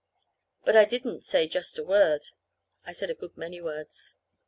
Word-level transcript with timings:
But 0.65 0.75
I 0.75 0.85
didn't 0.85 1.23
say 1.25 1.47
just 1.47 1.77
a 1.77 1.83
word. 1.83 2.23
I 2.87 2.91
said 2.91 3.11
a 3.11 3.13
good 3.13 3.37
many 3.37 3.61
words. 3.61 4.15